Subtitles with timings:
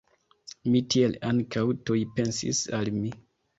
[0.75, 3.15] Mi tiel ankaŭ tuj pensis al mi!